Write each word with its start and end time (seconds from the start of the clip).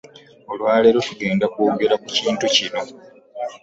Olwaleero 0.51 0.99
tugenda 1.07 1.45
kwogera 1.53 1.95
ku 2.01 2.07
kintu 2.17 2.45
kino. 2.55 2.81